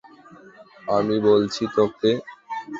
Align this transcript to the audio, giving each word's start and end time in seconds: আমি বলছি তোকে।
আমি 0.87 1.15
বলছি 1.19 1.63
তোকে। 1.75 2.11